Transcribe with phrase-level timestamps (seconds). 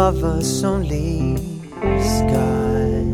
[0.00, 1.36] Above us only
[2.00, 3.04] sky.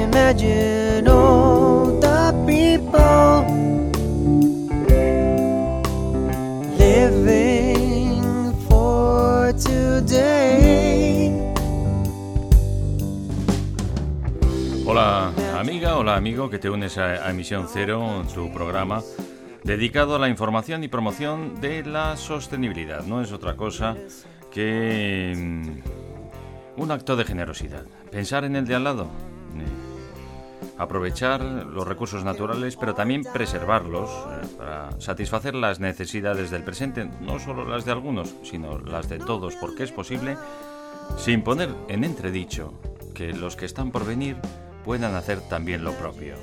[0.00, 3.44] Imagine all the people
[6.78, 11.28] living for today.
[14.86, 15.30] Hola
[15.60, 19.02] amiga, hola amigo que te unes a, a Emisión Cero, tu programa
[19.64, 23.04] dedicado a la información y promoción de la sostenibilidad.
[23.04, 23.96] No es otra cosa
[24.50, 27.84] que mm, un acto de generosidad.
[28.10, 29.08] Pensar en el de al lado.
[30.78, 37.38] Aprovechar los recursos naturales, pero también preservarlos eh, para satisfacer las necesidades del presente, no
[37.38, 40.36] solo las de algunos, sino las de todos, porque es posible,
[41.18, 42.72] sin poner en entredicho
[43.14, 44.36] que los que están por venir
[44.84, 46.34] puedan hacer también lo propio.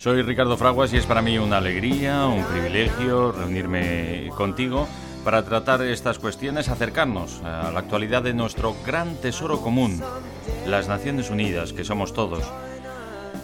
[0.00, 4.88] Soy Ricardo Fraguas y es para mí una alegría, un privilegio reunirme contigo
[5.24, 10.00] para tratar estas cuestiones, acercarnos a la actualidad de nuestro gran tesoro común,
[10.66, 12.50] las Naciones Unidas, que somos todos.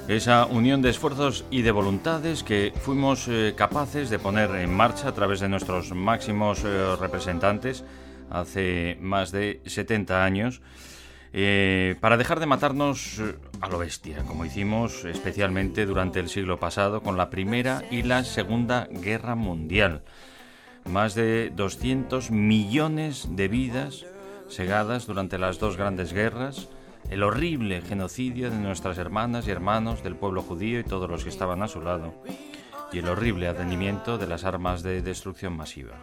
[0.08, 5.08] Esa unión de esfuerzos y de voluntades que fuimos eh, capaces de poner en marcha
[5.08, 7.84] a través de nuestros máximos eh, representantes
[8.30, 10.62] hace más de 70 años.
[11.32, 16.58] Eh, para dejar de matarnos eh, a lo bestia, como hicimos especialmente durante el siglo
[16.58, 20.02] pasado con la Primera y la Segunda Guerra Mundial.
[20.84, 24.06] Más de 200 millones de vidas
[24.48, 26.68] segadas durante las dos grandes guerras,
[27.10, 31.30] el horrible genocidio de nuestras hermanas y hermanos del pueblo judío y todos los que
[31.30, 32.14] estaban a su lado,
[32.92, 35.96] y el horrible advenimiento de las armas de destrucción masiva.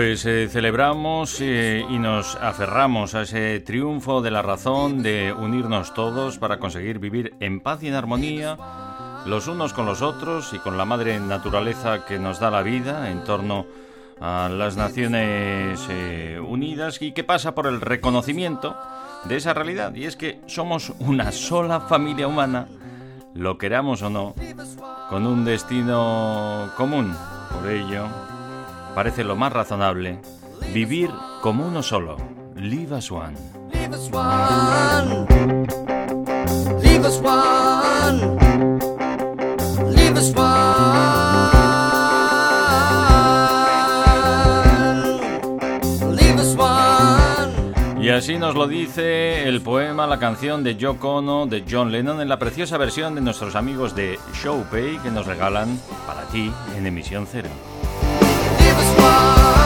[0.00, 5.92] Pues eh, celebramos eh, y nos aferramos a ese triunfo de la razón de unirnos
[5.92, 8.56] todos para conseguir vivir en paz y en armonía
[9.26, 13.10] los unos con los otros y con la madre naturaleza que nos da la vida
[13.10, 13.66] en torno
[14.22, 18.78] a las Naciones eh, Unidas y que pasa por el reconocimiento
[19.26, 22.68] de esa realidad y es que somos una sola familia humana,
[23.34, 24.34] lo queramos o no,
[25.10, 27.14] con un destino común.
[27.52, 28.06] Por ello,
[28.94, 30.20] parece lo más razonable
[30.72, 31.10] vivir
[31.42, 32.16] como uno solo.
[32.54, 33.34] Live as one.
[33.72, 35.26] Leave us one.
[36.82, 38.38] Leave us one.
[39.94, 41.50] Leave us one.
[46.14, 48.00] Leave us one.
[48.02, 52.20] Y así nos lo dice el poema, la canción de Yoko Ono de John Lennon
[52.20, 56.86] en la preciosa versión de nuestros amigos de Showpay que nos regalan para ti en
[56.86, 57.48] emisión cero.
[58.70, 59.59] Leave us one.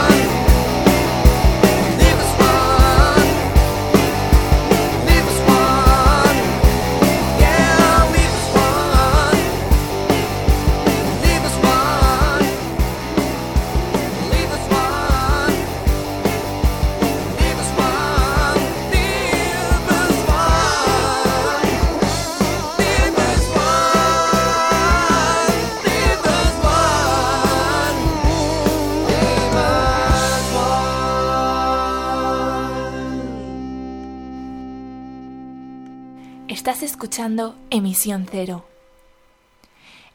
[37.70, 38.64] Emisión Cero,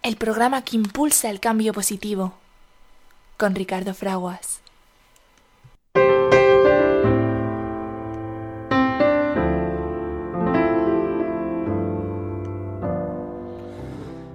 [0.03, 2.33] el programa que impulsa el cambio positivo,
[3.37, 4.61] con Ricardo Fraguas.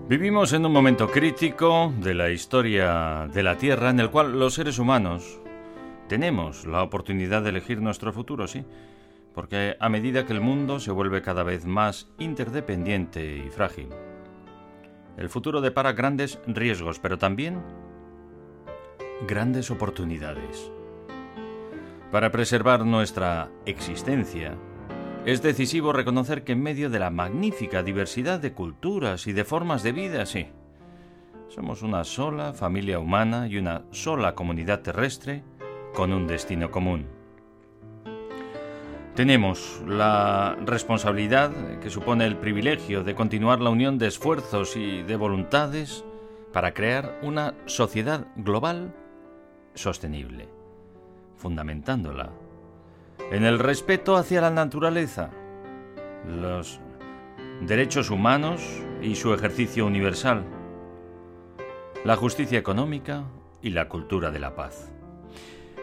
[0.08, 4.54] Vivimos en un momento crítico de la historia de la Tierra en el cual los
[4.54, 5.38] seres humanos
[6.08, 8.64] tenemos la oportunidad de elegir nuestro futuro, sí,
[9.34, 13.88] porque a medida que el mundo se vuelve cada vez más interdependiente y frágil,
[15.16, 17.60] el futuro depara grandes riesgos, pero también
[19.26, 20.70] grandes oportunidades.
[22.10, 24.56] Para preservar nuestra existencia,
[25.24, 29.82] es decisivo reconocer que en medio de la magnífica diversidad de culturas y de formas
[29.82, 30.48] de vida, sí,
[31.48, 35.42] somos una sola familia humana y una sola comunidad terrestre
[35.94, 37.13] con un destino común.
[39.14, 45.16] Tenemos la responsabilidad que supone el privilegio de continuar la unión de esfuerzos y de
[45.16, 46.04] voluntades
[46.52, 48.92] para crear una sociedad global
[49.74, 50.48] sostenible,
[51.36, 52.30] fundamentándola
[53.30, 55.30] en el respeto hacia la naturaleza,
[56.26, 56.80] los
[57.62, 58.62] derechos humanos
[59.02, 60.44] y su ejercicio universal,
[62.04, 63.24] la justicia económica
[63.62, 64.93] y la cultura de la paz.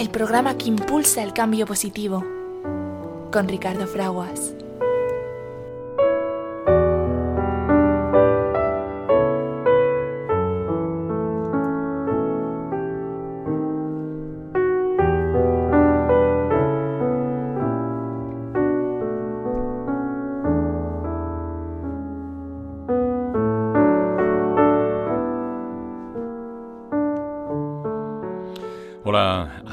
[0.00, 2.24] el programa que impulsa el cambio positivo,
[3.30, 4.54] con Ricardo Fraguas.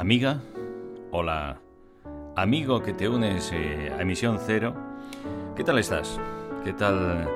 [0.08, 0.40] Amiga,
[1.10, 1.60] hola
[2.34, 4.74] amigo que te unes eh, a Emisión Cero.
[5.54, 6.18] ¿Qué tal estás?
[6.64, 7.28] ¿Qué tal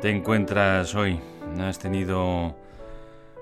[0.00, 1.18] te encuentras hoy?
[1.58, 2.54] ¿Has tenido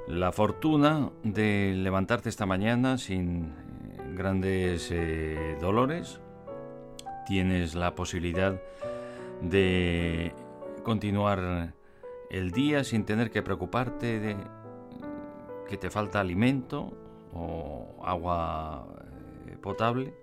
[0.08, 6.19] la fortuna de levantarte esta mañana sin eh, grandes eh, dolores?
[7.26, 8.58] ¿Tienes la posibilidad
[9.42, 10.32] de
[10.82, 11.74] continuar
[12.30, 14.36] el día sin tener que preocuparte de
[15.69, 17.01] que te falta alimento
[17.32, 18.87] o agua
[19.46, 20.14] eh, potable.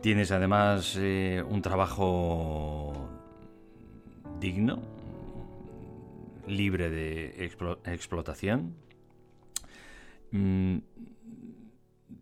[0.00, 3.08] Tienes además eh, un trabajo
[4.40, 4.82] digno,
[6.46, 7.44] libre de
[7.86, 8.74] explotación.
[10.30, 10.78] Mm,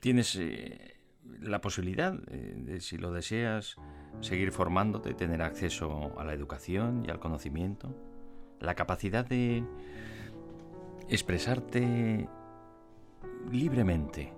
[0.00, 0.96] tienes eh,
[1.40, 3.76] la posibilidad, de, si lo deseas,
[4.20, 7.96] seguir formándote, tener acceso a la educación y al conocimiento,
[8.60, 9.64] la capacidad de
[11.08, 12.28] expresarte
[13.50, 14.32] libremente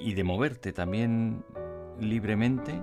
[0.00, 1.44] y de moverte también
[2.00, 2.80] libremente,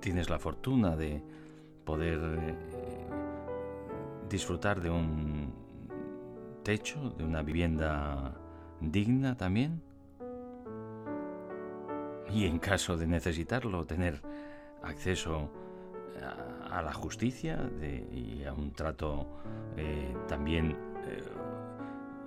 [0.00, 1.22] tienes la fortuna de
[1.84, 3.06] poder eh,
[4.28, 5.52] disfrutar de un
[6.62, 8.34] techo, de una vivienda
[8.80, 9.82] digna también.
[12.30, 14.20] Y en caso de necesitarlo, tener
[14.82, 15.50] acceso
[16.22, 16.47] a,
[16.82, 17.58] la justicia
[18.12, 19.26] y a un trato
[19.76, 21.22] eh, también eh,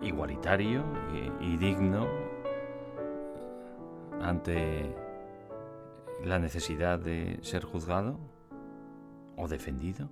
[0.02, 0.84] igualitario
[1.40, 2.08] y, digno
[4.22, 4.96] ante
[6.24, 8.20] la necesidad de ser juzgado
[9.38, 10.10] o defendido.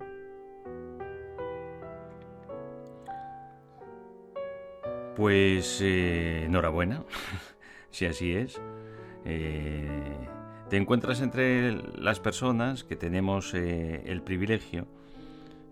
[5.16, 7.04] Pues eh, enhorabuena,
[7.90, 8.60] si así es.
[10.70, 14.86] Te encuentras entre las personas que tenemos eh, el privilegio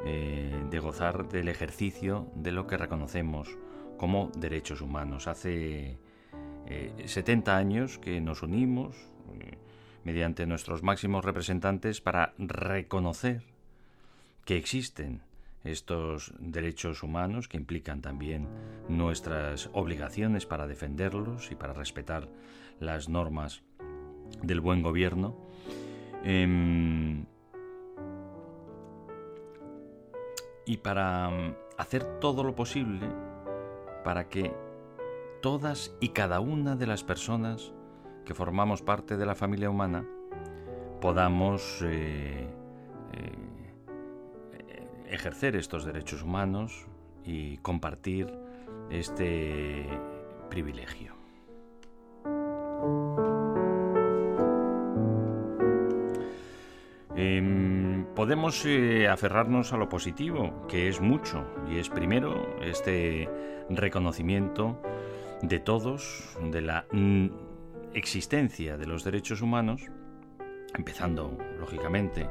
[0.04, 3.48] eh, de gozar del ejercicio de lo que reconocemos
[3.96, 5.28] como derechos humanos.
[5.28, 5.98] Hace
[7.04, 8.96] 70 eh, años que nos unimos
[10.02, 13.44] mediante nuestros máximos representantes para reconocer
[14.44, 15.22] que existen
[15.62, 18.48] estos derechos humanos que implican también
[18.88, 22.28] nuestras obligaciones para defenderlos y para respetar
[22.80, 23.62] las normas
[24.42, 25.34] del buen gobierno.
[26.24, 27.24] Em,
[30.66, 33.06] y para mm, hacer todo lo posible
[34.04, 34.52] para que
[35.42, 37.72] todas y cada una de las personas
[38.24, 40.06] que formamos parte de la familia humana,
[41.00, 42.48] podamos eh,
[43.12, 43.32] eh,
[45.10, 46.86] ejercer estos derechos humanos
[47.24, 48.32] y compartir
[48.90, 49.86] este
[50.50, 51.07] privilegio.
[57.20, 63.28] Em, podemos eh, aferrarnos a lo positivo, que es mucho, y es primero este
[63.68, 64.80] reconocimiento
[65.42, 66.86] de todos, de la
[67.92, 69.82] existencia de los derechos humanos,
[70.76, 72.30] empezando, lógicamente,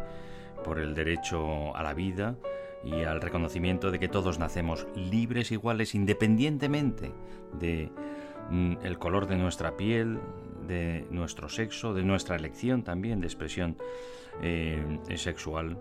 [0.63, 2.38] por el derecho a la vida
[2.82, 7.12] y al reconocimiento de que todos nacemos libres, iguales, independientemente
[7.60, 7.91] de
[8.51, 10.20] el color de nuestra piel,
[10.68, 13.77] de nuestro sexo, de nuestra elección también de expresión
[14.42, 15.77] eh, sexual,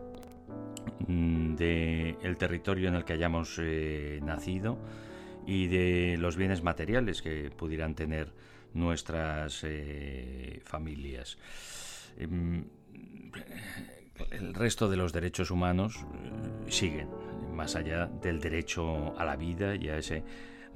[1.07, 4.79] mm, de el territorio en el que hayamos eh, nacido
[5.47, 8.33] y de los bienes materiales que pudieran tener
[8.75, 11.39] nuestras eh, familias.
[12.19, 12.65] Em,
[14.31, 17.09] el resto de los derechos humanos eh, siguen,
[17.55, 20.23] más allá del derecho a la vida y a ese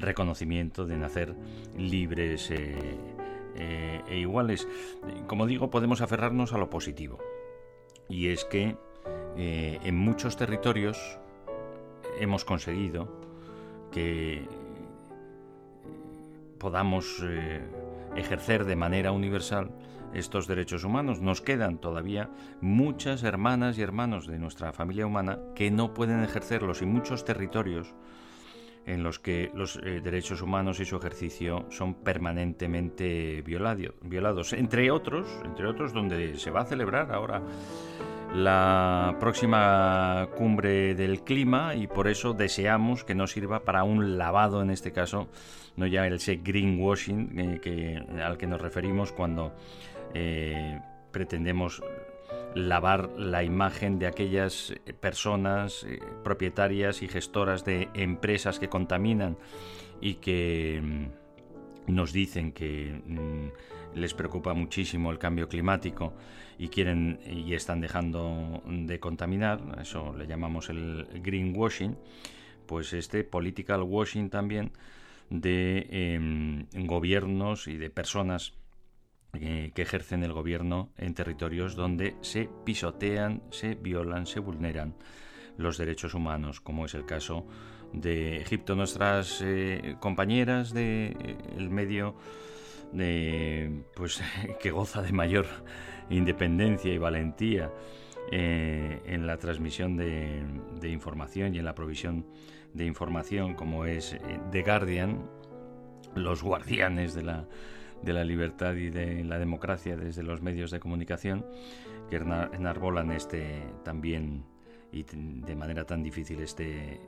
[0.00, 1.34] reconocimiento de nacer
[1.76, 4.66] libres eh, e iguales.
[5.26, 7.18] Como digo, podemos aferrarnos a lo positivo.
[8.08, 8.76] Y es que
[9.36, 11.18] en muchos territorios
[12.18, 13.08] hemos conseguido
[13.92, 14.48] que
[16.58, 17.22] podamos
[18.16, 19.70] ejercer de manera universal
[20.14, 21.20] estos derechos humanos.
[21.20, 22.30] Nos quedan todavía
[22.60, 27.94] muchas hermanas y hermanos de nuestra familia humana que no pueden ejercerlos y muchos territorios
[28.86, 34.52] en los que los eh, derechos humanos y su ejercicio son permanentemente violados.
[34.52, 37.42] Entre otros, entre otros donde se va a celebrar ahora
[38.34, 44.62] la próxima cumbre del clima y por eso deseamos que nos sirva para un lavado
[44.62, 45.28] en este caso,
[45.76, 49.52] no ya el greenwashing eh, que, al que nos referimos cuando
[50.14, 51.82] eh, pretendemos
[52.54, 59.36] lavar la imagen de aquellas personas eh, propietarias y gestoras de empresas que contaminan
[60.00, 66.12] y que mm, nos dicen que mm, les preocupa muchísimo el cambio climático
[66.58, 71.96] y quieren y están dejando de contaminar, eso le llamamos el greenwashing,
[72.66, 74.72] pues este political washing también
[75.30, 78.59] de em, gobiernos y de personas eh,
[79.32, 84.94] que ejercen el gobierno en territorios donde se pisotean, se violan, se vulneran
[85.56, 87.46] los derechos humanos, como es el caso
[87.92, 88.74] de Egipto.
[88.74, 92.16] Nuestras eh, compañeras del de, eh, medio
[93.94, 94.22] pues,
[94.60, 95.46] que goza de mayor
[96.08, 97.70] independencia y valentía
[98.32, 100.44] en la transmisión de,
[100.80, 102.26] de, información y en la provisión
[102.74, 104.16] de información, como es
[104.52, 105.28] The Guardian,
[106.14, 107.48] los guardianes de la
[108.02, 111.44] de la libertad y de la democracia desde los medios de comunicación
[112.08, 114.44] que enarbolan este también
[114.92, 117.00] y de manera tan difícil este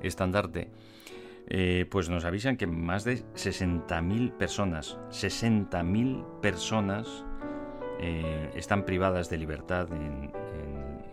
[0.00, 0.68] estandarte,
[1.48, 7.24] eh, pues nos avisan que más de 60.000 personas, 60.000 personas
[8.00, 10.32] eh, están privadas de libertad en,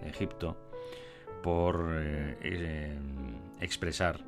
[0.02, 0.58] Egipto
[1.44, 2.98] por eh,
[3.60, 4.20] expresar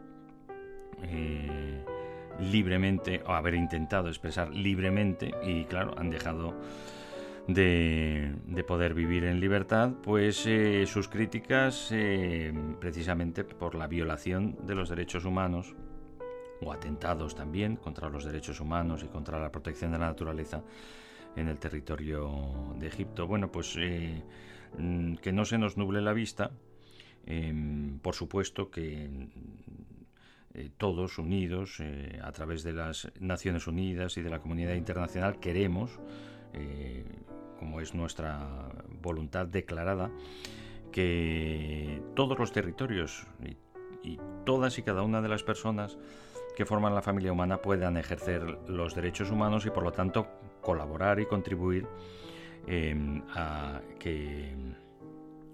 [2.40, 6.56] libremente, o haber intentado expresar libremente, y claro, han dejado
[7.48, 14.76] de, poder vivir en libertad, pues eh, sus críticas eh, precisamente por la violación de
[14.76, 15.76] los derechos humanos,
[16.62, 20.64] o atentados también contra los derechos humanos y contra la protección de la naturaleza
[21.36, 23.28] en el territorio de Egipto.
[23.28, 24.22] Bueno, pues eh,
[24.78, 26.52] mm, que no se nos nuble la vista,
[27.26, 29.10] em, por supuesto que
[30.54, 35.40] eh, todos unidos eh, a través de las Naciones Unidas y de la comunidad internacional
[35.40, 36.00] queremos,
[36.54, 37.06] eh,
[37.58, 38.70] como es nuestra
[39.02, 40.12] voluntad declarada,
[40.92, 43.26] que todos los territorios
[44.04, 45.98] y, todas y cada una de las personas
[46.58, 50.28] que forman la familia humana puedan ejercer los derechos humanos y por lo tanto
[50.60, 51.88] colaborar y contribuir
[53.36, 54.54] a que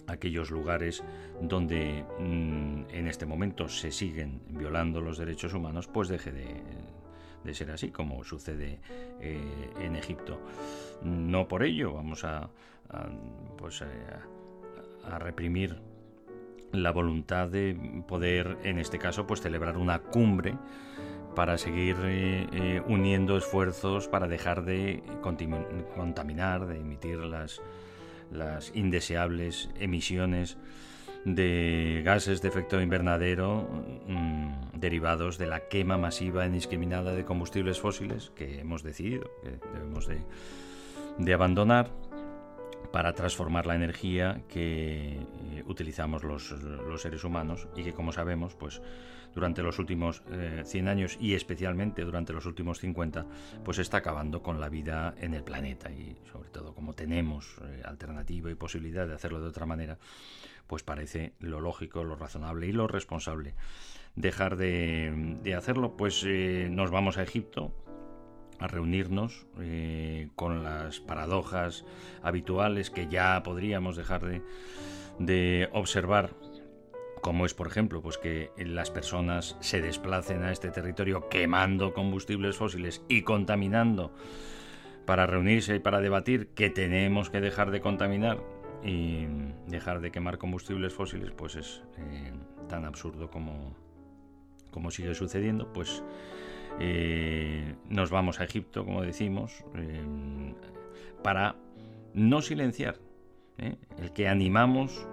[0.07, 1.03] aquellos lugares
[1.41, 7.71] donde mm, en este momento se siguen violando los derechos humanos, pues deje de, ser
[7.71, 8.79] así, como sucede
[9.21, 9.39] eh,
[9.79, 10.41] en Egipto.
[11.01, 12.49] No por ello vamos a,
[13.57, 13.85] pues, eh,
[15.05, 15.77] a, reprimir
[16.73, 20.55] la voluntad de poder, en este caso, pues celebrar una cumbre
[21.35, 25.03] para seguir eh, uniendo esfuerzos para dejar de
[25.95, 27.61] contaminar, de emitir las
[28.31, 30.57] las indeseables emisiones
[31.25, 33.67] de gases de efecto invernadero
[34.07, 39.59] mm, derivados de la quema masiva e indiscriminada de combustibles fósiles que hemos decidido que
[39.73, 40.21] debemos de,
[41.17, 41.91] de abandonar
[42.91, 48.55] para transformar la energía que eh, utilizamos los, los, seres humanos y que como sabemos
[48.55, 48.81] pues
[49.33, 50.23] durante los últimos
[50.63, 53.25] 100 eh, años y especialmente durante los últimos 50
[53.63, 57.81] pues está acabando con la vida en el planeta y sobre todo como tenemos eh,
[57.85, 59.97] alternativa y posibilidad de hacerlo de otra manera
[60.67, 63.55] pues parece lo lógico, lo razonable y lo responsable
[64.17, 67.71] dejar de, hacerlo, pues eh, nos vamos a Egipto
[68.59, 71.85] a reunirnos eh, con las paradojas
[72.23, 74.41] habituales que ya podríamos dejar de,
[75.19, 76.33] de observar
[77.21, 82.57] como es por ejemplo pues que las personas se desplacen a este territorio quemando combustibles
[82.57, 84.13] fósiles y contaminando
[85.05, 88.39] para reunirse y para debatir que tenemos que dejar de contaminar
[88.83, 89.25] y
[89.67, 92.33] dejar de quemar combustibles fósiles pues es eh,
[92.67, 93.75] tan absurdo como,
[94.71, 95.71] como sigue sucediendo.
[95.73, 96.03] Pues
[96.79, 100.53] eh, nos vamos a Egipto como decimos eh,
[101.23, 101.55] para
[102.13, 102.99] no silenciar
[103.57, 105.07] el que animamos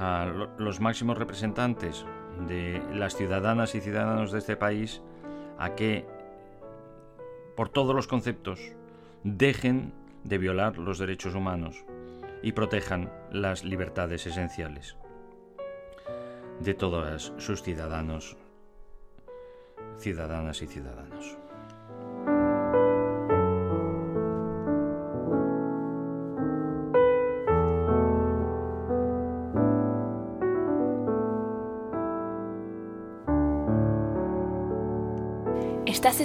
[0.00, 0.24] a
[0.56, 2.06] los máximos representantes
[2.48, 5.02] de las ciudadanas y ciudadanos de este país
[5.58, 6.06] a que
[7.54, 8.72] por todos los conceptos
[9.24, 9.92] dejen
[10.24, 11.84] de violar los derechos humanos
[12.42, 14.96] y protejan las libertades esenciales
[16.60, 18.38] de todos sus ciudadanos,
[19.98, 21.36] ciudadanas y ciudadanos.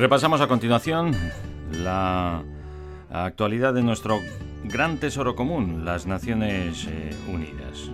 [0.00, 1.14] Repasamos a continuación
[1.72, 2.42] la
[3.10, 4.18] actualidad de nuestro
[4.64, 7.90] gran tesoro común, las Naciones eh, Unidas.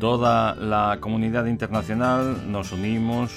[0.00, 3.30] Toda la comunidad internacional nos unimos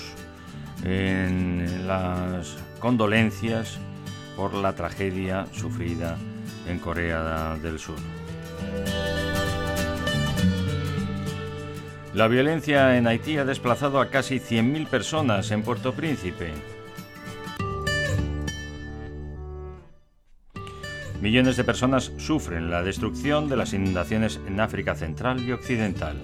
[0.83, 3.77] en las condolencias
[4.36, 6.17] por la tragedia sufrida
[6.67, 7.97] en Corea del Sur.
[12.17, 16.51] La violencia en Haití ha desplazado a casi 100.000 personas en Puerto Príncipe.
[21.21, 26.19] Millones de personas sufren la destrucción de las inundaciones en África Central y Occidental.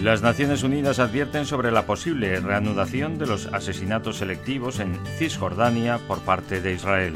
[0.00, 6.20] Las Naciones Unidas advierten sobre la posible reanudación de los asesinatos selectivos en Cisjordania por
[6.20, 7.14] parte de Israel.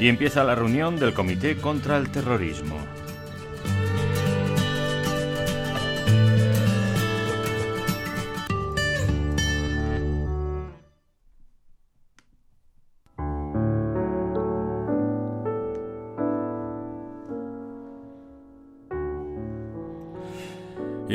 [0.00, 2.78] Y empieza la reunión del Comité contra el Terrorismo.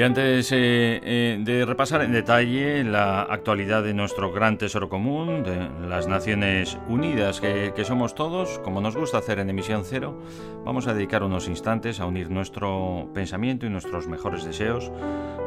[0.05, 5.69] Antes eh, eh, de repasar en detalle la actualidad de nuestro gran tesoro común, de
[5.87, 10.21] las Naciones Unidas, que, somos todos, como nos gusta hacer en Emisión Cero,
[10.63, 14.91] vamos a dedicar unos instantes a unir nuestro pensamiento y nuestros mejores deseos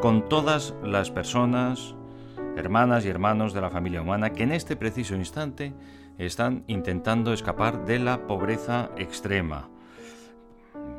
[0.02, 1.94] con todas las personas,
[2.56, 5.72] hermanas y hermanos de la familia humana que en este preciso instante
[6.18, 9.68] están intentando escapar de la pobreza extrema,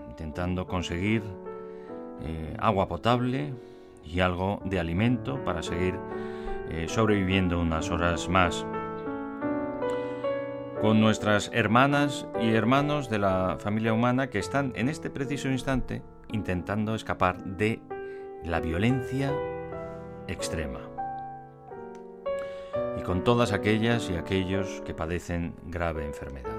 [0.09, 1.23] intentando conseguir
[2.23, 3.53] eh, agua potable
[4.03, 5.95] y algo de alimento para seguir
[6.69, 8.65] eh, sobreviviendo unas horas más.
[10.81, 16.01] Con nuestras hermanas y hermanos de la familia humana que están en este preciso instante
[16.31, 17.81] intentando escapar de
[18.45, 19.33] la violencia
[20.27, 20.79] extrema.
[22.97, 26.58] Y con todas aquellas y aquellos que padecen grave enfermedad.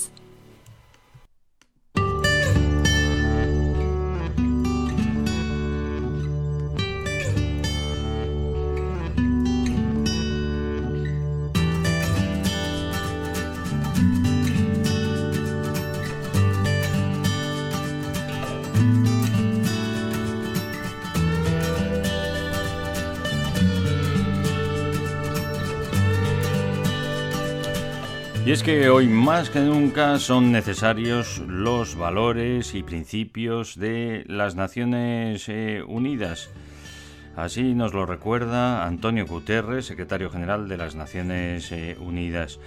[28.61, 35.49] Es que hoy más que nunca son necesarios los valores y principios de las Naciones
[35.49, 36.51] eh, Unidas.
[37.35, 42.59] Así nos lo recuerda Antonio Guterres, secretario general de las Naciones eh, Unidas.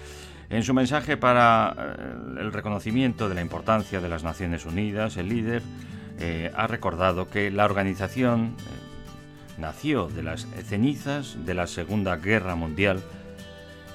[0.49, 5.29] En su mensaje para eh, el reconocimiento de la importancia de las Naciones Unidas, el
[5.29, 5.61] líder
[6.55, 8.55] ha recordado que la organización
[9.57, 13.01] nació de las cenizas de la Segunda Guerra Mundial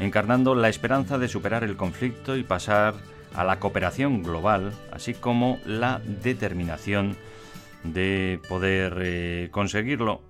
[0.00, 2.94] encarnando la esperanza de superar el conflicto y pasar
[3.34, 7.16] a la cooperación global, así como la determinación
[7.84, 10.22] de poder eh, conseguirlo.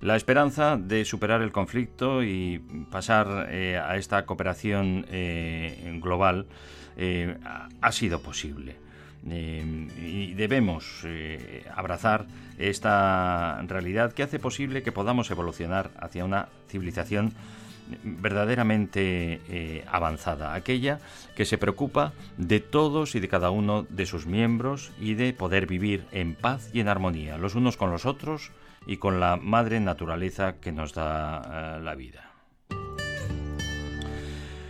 [0.00, 6.46] La esperanza de superar el conflicto y pasar eh, a esta cooperación eh, global
[7.80, 8.74] ha sido posible.
[9.24, 11.06] y debemos
[11.72, 12.26] abrazar
[12.58, 17.34] esta realidad que hace posible que podamos evolucionar hacia una civilización
[18.02, 21.00] verdaderamente eh, avanzada, aquella
[21.36, 25.66] que se preocupa de todos y de cada uno de sus miembros y de poder
[25.66, 28.52] vivir en paz y en armonía, los unos con los otros
[28.86, 32.28] y con la madre naturaleza que nos da eh, la vida.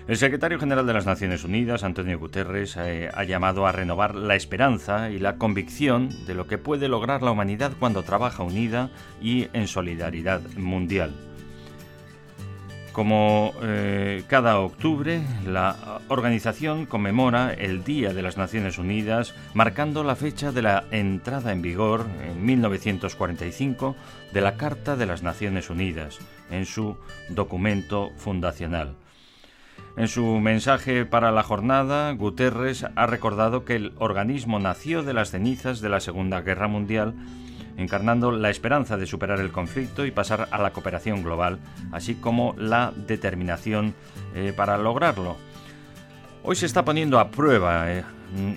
[0.09, 4.37] El secretario general de las Naciones Unidas, Antonio Guterres, eh, ha llamado a renovar la
[4.37, 8.89] esperanza y la convicción de lo que puede lograr la humanidad cuando trabaja unida
[9.21, 11.28] y en solidaridad mundial.
[12.99, 20.17] Como eh, cada octubre, la organización conmemora el Día de las Naciones Unidas, marcando la
[20.17, 23.95] fecha de la entrada en vigor, en 1945,
[24.33, 26.19] de la Carta de las Naciones Unidas,
[26.51, 26.97] en su
[27.29, 28.97] documento fundacional.
[29.97, 35.31] En su mensaje para la jornada, Guterres ha recordado que el organismo nació de las
[35.31, 37.15] cenizas de la Segunda Guerra Mundial
[37.79, 41.59] encarnando la esperanza de superar el conflicto y pasar a la cooperación global,
[41.93, 43.95] así como la determinación
[44.35, 45.37] eh, para lograrlo.
[46.43, 48.05] Hoy se está poniendo a prueba eh,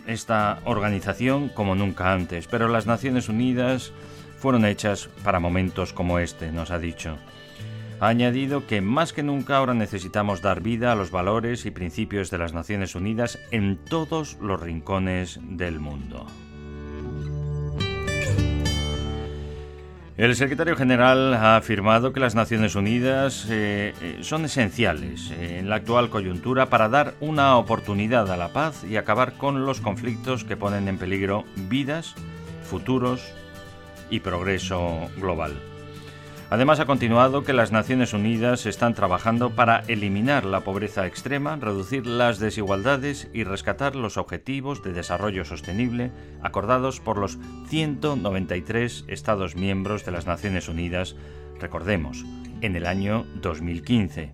[0.08, 3.94] esta organización como nunca antes, pero las Naciones Unidas
[4.38, 7.18] fueron hechas para momentos como este, nos ha dicho.
[8.00, 12.32] Ha añadido que más que nunca ahora necesitamos dar vida a los valores y principios
[12.32, 16.26] de las Naciones Unidas en todos los rincones del mundo.
[20.22, 25.78] El secretario general ha afirmado que las Naciones Unidas eh, eh, son esenciales en la
[25.78, 30.56] actual coyuntura para dar una oportunidad a la paz y acabar con los conflictos que
[30.56, 32.14] ponen en peligro vidas,
[32.62, 33.34] futuros
[34.12, 35.71] y progreso global.
[36.52, 42.06] Además, ha continuado que las Naciones Unidas están trabajando para eliminar la pobreza extrema, reducir
[42.06, 46.12] las desigualdades y rescatar los objetivos de desarrollo sostenible
[46.44, 51.16] acordados por los 193 Estados miembros de las Naciones Unidas,
[51.58, 52.26] recordemos,
[52.60, 54.32] en el año 2015.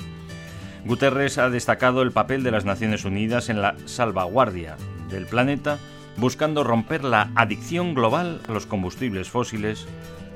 [0.86, 4.76] Guterres ha destacado el papel de las Naciones Unidas en la salvaguardia
[5.12, 5.78] del planeta,
[6.18, 9.86] buscando romper la adicción global a los combustibles fósiles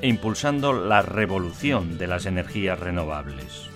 [0.01, 3.69] e impulsando la revolución de las energías renovables.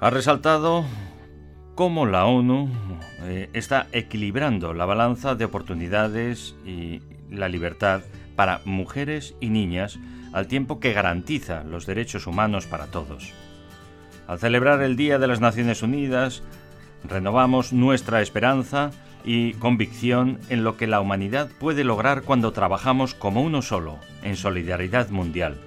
[0.00, 0.84] Ha resaltado
[1.74, 2.68] cómo la ONU
[3.22, 8.02] eh, está equilibrando la balanza de oportunidades y la libertad
[8.34, 9.98] para mujeres y niñas
[10.32, 13.32] al tiempo que garantiza los derechos humanos para todos.
[14.26, 16.42] Al celebrar el Día de las Naciones Unidas,
[17.04, 18.90] renovamos nuestra esperanza
[19.26, 24.36] y convicción en lo que la humanidad puede lograr cuando trabajamos como uno solo, en
[24.36, 25.58] solidaridad mundial.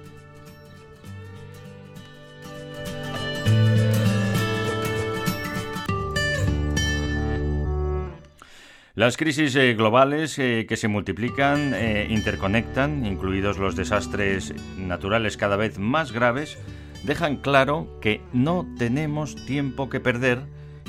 [9.00, 15.56] Las crisis eh, globales eh, que se multiplican, eh, interconectan, incluidos los desastres naturales cada
[15.56, 16.58] vez más graves,
[17.04, 20.40] dejan claro que no tenemos tiempo que perder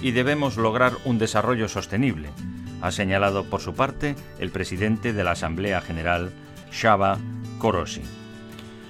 [0.02, 2.30] y debemos lograr un desarrollo sostenible,
[2.82, 6.32] ha señalado por su parte el presidente de la Asamblea General,
[6.72, 7.20] Shaba
[7.60, 8.02] Korosi.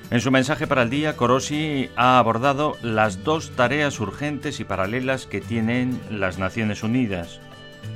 [0.09, 5.25] En su mensaje para el día, Korosi ha abordado las dos tareas urgentes y paralelas
[5.25, 7.39] que tienen las Naciones Unidas,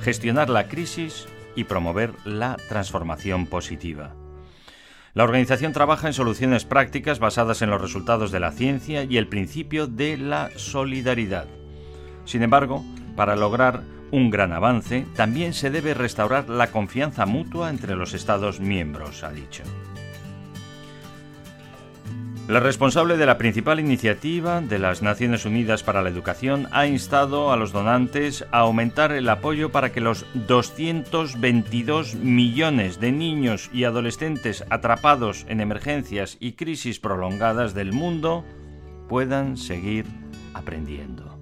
[0.00, 1.26] gestionar la crisis
[1.56, 4.14] y promover la transformación positiva.
[5.14, 9.28] La organización trabaja en soluciones prácticas basadas en los resultados de la ciencia y el
[9.28, 11.46] principio de la solidaridad.
[12.26, 12.84] Sin embargo,
[13.16, 18.60] para lograr un gran avance, también se debe restaurar la confianza mutua entre los Estados
[18.60, 19.64] miembros, ha dicho.
[22.48, 27.50] La responsable de la principal iniciativa de las Naciones Unidas para la Educación ha instado
[27.50, 33.82] a los donantes a aumentar el apoyo para que los 222 millones de niños y
[33.82, 38.44] adolescentes atrapados en emergencias y crisis prolongadas del mundo
[39.08, 40.06] puedan seguir
[40.54, 41.35] aprendiendo.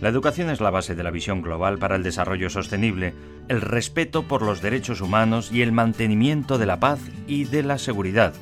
[0.00, 3.14] La educación es la base de la visión global para el desarrollo sostenible,
[3.48, 7.78] el respeto por los derechos humanos y el mantenimiento de la paz y de la
[7.78, 8.32] seguridad,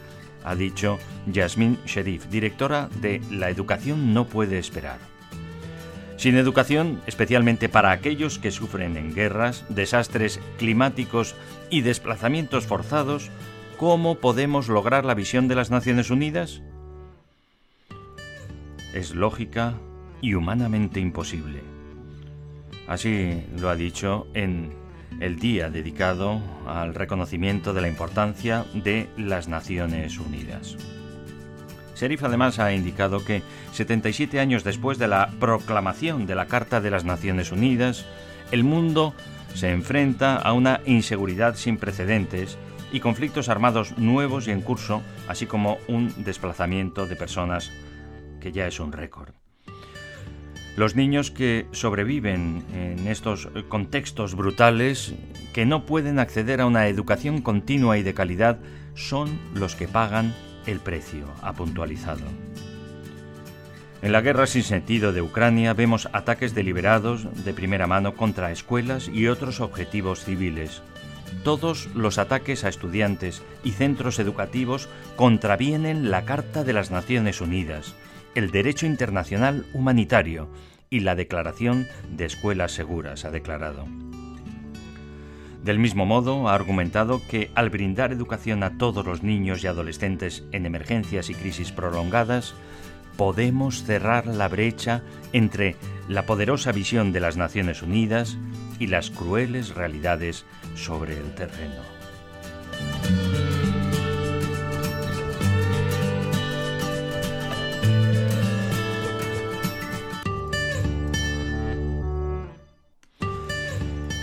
[0.46, 4.98] ha dicho Yasmin Sherif, directora de La Educación no puede esperar.
[6.16, 11.34] Sin educación, especialmente para aquellos que sufren en guerras, desastres climáticos
[11.68, 13.30] y desplazamientos forzados,
[13.76, 16.62] ¿cómo podemos lograr la visión de las Naciones Unidas?
[18.94, 19.74] Es lógica
[20.20, 21.62] y humanamente imposible.
[22.86, 24.72] Así lo ha dicho en
[25.20, 30.76] el día dedicado al reconocimiento de la importancia de las Naciones Unidas.
[31.94, 36.90] Serif además ha indicado que 77 años después de la proclamación de la Carta de
[36.90, 38.04] las Naciones Unidas,
[38.52, 39.14] el mundo
[39.54, 42.58] se enfrenta a una inseguridad sin precedentes
[42.92, 47.72] y conflictos armados nuevos y en curso, así como un desplazamiento de personas
[48.40, 49.32] que ya es un récord.
[50.76, 55.14] Los niños que sobreviven en estos contextos brutales,
[55.54, 58.58] que no pueden acceder a una educación continua y de calidad,
[58.94, 60.34] son los que pagan
[60.66, 62.20] el precio, ha puntualizado.
[64.02, 69.08] En la guerra sin sentido de Ucrania vemos ataques deliberados de primera mano contra escuelas
[69.08, 70.82] y otros objetivos civiles.
[71.42, 77.94] Todos los ataques a estudiantes y centros educativos contravienen la Carta de las Naciones Unidas,
[78.36, 80.50] el derecho internacional humanitario
[80.90, 83.86] y la Declaración de Escuelas Seguras, ha declarado.
[85.64, 90.44] Del mismo modo, ha argumentado que al brindar educación a todos los niños y adolescentes
[90.52, 92.54] en emergencias y crisis prolongadas,
[93.16, 95.74] podemos cerrar la brecha entre
[96.06, 98.36] la poderosa visión de las Naciones Unidas
[98.78, 100.44] y las crueles realidades
[100.74, 101.82] sobre el terreno.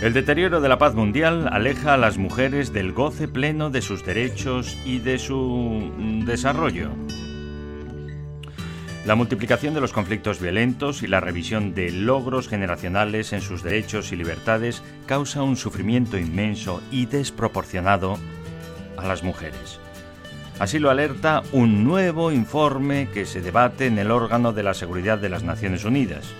[0.04, 4.04] El deterioro de la paz mundial aleja a las mujeres del goce pleno de sus
[4.04, 5.90] derechos y de su
[6.26, 6.90] desarrollo.
[9.06, 14.12] La multiplicación de los conflictos violentos y la revisión de logros generacionales en sus derechos
[14.12, 18.18] y libertades causa un sufrimiento inmenso y desproporcionado
[18.98, 19.80] a las mujeres.
[20.58, 25.16] Así lo alerta un nuevo informe que se debate en el órgano de la seguridad
[25.16, 26.34] de las Naciones Unidas.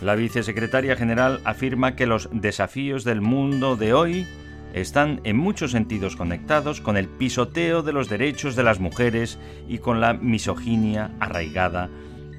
[0.00, 4.26] La vicesecretaria general afirma que los desafíos del mundo de hoy
[4.74, 9.78] están en muchos sentidos conectados con el pisoteo de los derechos de las mujeres y
[9.78, 11.88] con la misoginia arraigada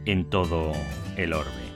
[0.05, 0.73] en todo
[1.15, 1.67] el orbe.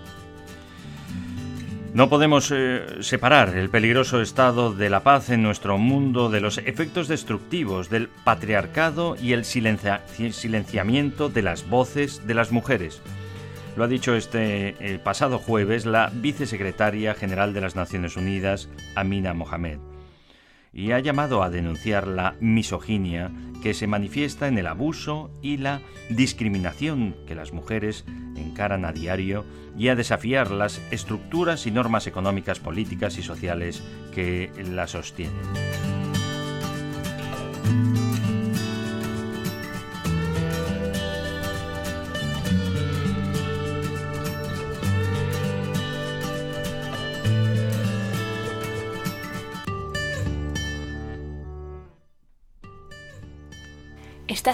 [1.94, 6.58] No podemos eh, separar el peligroso estado de la paz en nuestro mundo de los
[6.60, 13.02] efectos destructivos del patriarcado y el silenciamiento de las voces de las mujeres.
[13.76, 19.80] Lo ha dicho este pasado jueves la vicesecretaria general de las Naciones Unidas, Amina Mohamed,
[20.74, 23.32] y ha llamado a denunciar la misoginia
[23.64, 28.06] que se manifiesta en el abuso y la discriminación que las mujeres
[28.36, 29.46] encaran a diario
[29.78, 33.82] y a desafiar las estructuras y normas económicas, políticas y sociales
[34.14, 35.40] que la sostienen.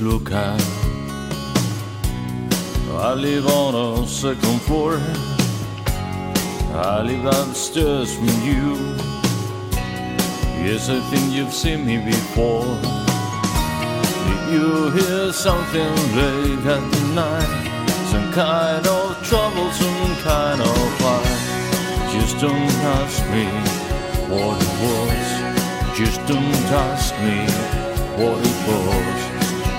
[0.00, 0.56] Luca.
[2.92, 4.98] I live on a second floor.
[6.74, 8.76] I live upstairs from you.
[10.64, 12.66] Yes, I think you've seen me before.
[14.26, 17.66] Did you hear something late at night?
[18.10, 21.46] Some kind of trouble, some kind of fight.
[22.12, 23.46] Just don't ask me
[24.28, 25.98] what it was.
[25.98, 27.46] Just don't ask me
[28.20, 29.25] what it was.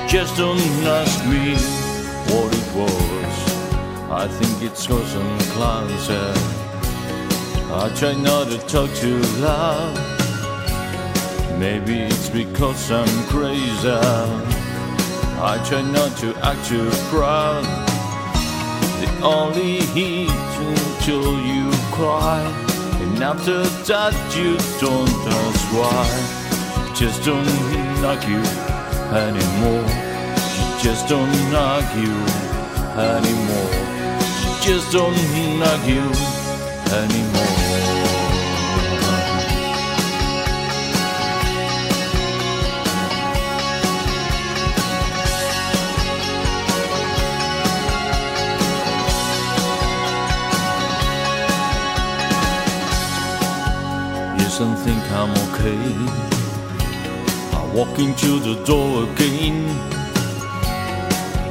[0.07, 1.53] Just don't ask me
[2.31, 3.35] what it was.
[4.09, 6.37] I think it's cause I'm closet.
[7.73, 9.97] I try not to talk too loud.
[11.59, 13.89] Maybe it's because I'm crazy.
[15.39, 17.65] I try not to act too proud.
[19.01, 22.39] The only heat until you cry.
[23.01, 25.09] And after that, you don't
[25.43, 26.93] ask why.
[26.95, 27.45] Just don't
[28.05, 28.66] argue
[29.13, 29.87] anymore.
[30.57, 32.19] You just don't argue
[32.97, 33.71] anymore.
[34.43, 35.15] You just don't
[35.61, 36.11] argue
[36.91, 37.47] anymore.
[54.37, 56.36] Yes, I think I'm okay.
[57.73, 59.65] I to the door again.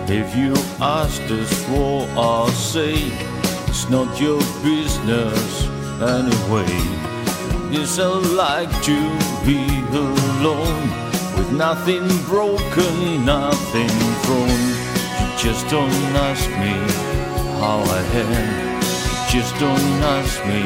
[0.08, 2.94] If you ask this what I'll say,
[3.68, 5.64] it's not your business
[6.00, 6.76] anyway.
[7.70, 8.98] Yes, I like to
[9.44, 10.82] be alone
[11.36, 14.62] with nothing broken, nothing thrown.
[15.18, 16.74] You just don't ask me
[17.60, 18.66] how I am.
[19.26, 20.62] You just don't ask me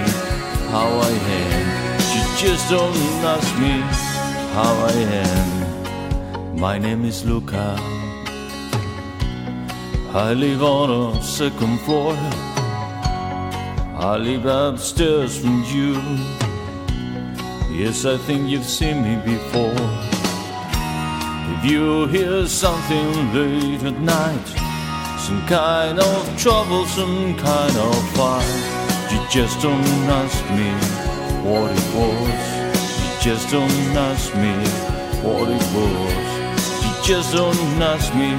[0.70, 1.90] how I am.
[2.14, 4.09] You just don't ask me
[4.52, 4.92] how I
[5.26, 6.58] am.
[6.58, 7.76] My name is Luca.
[10.12, 12.14] I live on a second floor.
[14.10, 15.94] I live upstairs from you.
[17.70, 19.86] Yes, I think you've seen me before.
[21.52, 24.48] If you hear something late at night,
[25.26, 30.70] some kind of trouble, some kind of fight, you just don't ask me
[31.48, 32.49] what it was.
[33.22, 34.54] Just don't ask me
[35.22, 36.83] what it was.
[36.83, 38.33] You just don't ask me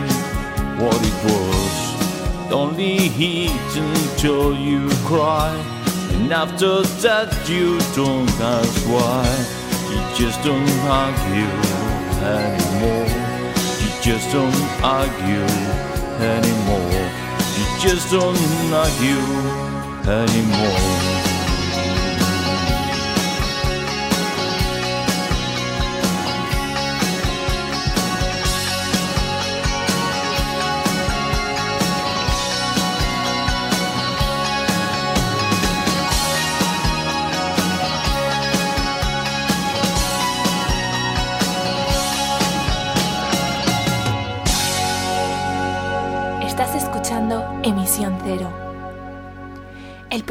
[0.83, 2.51] what it was.
[2.51, 5.53] Only heat until you cry.
[6.13, 9.23] And after that, you don't ask why.
[9.91, 11.51] You just don't argue
[12.25, 13.07] anymore.
[13.81, 15.45] You just don't argue
[16.25, 17.05] anymore.
[17.55, 19.21] You just don't argue
[20.09, 21.10] anymore.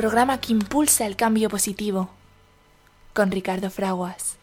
[0.00, 2.08] Programa que impulsa el cambio positivo,
[3.12, 4.38] con Ricardo Fraguas.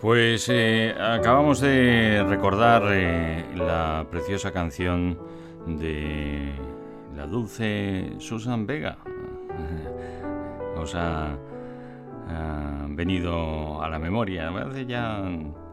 [0.00, 5.18] Pues eh, acabamos de recordar eh, la preciosa canción
[5.66, 6.54] de
[7.16, 8.98] la dulce Susan Vega.
[10.76, 11.36] Os ha,
[12.88, 15.22] venido a la memoria, hace ya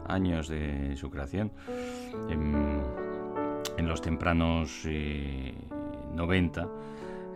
[0.06, 1.52] años de su creación,
[2.28, 5.54] en, los tempranos eh,
[6.14, 6.68] 90.